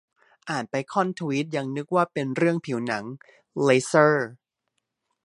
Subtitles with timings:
[0.49, 3.03] อ่านไปค่อนทวีตยังนึกว่าเป็นเรื่องผิวหนัง
[3.63, 4.27] เลเซอร์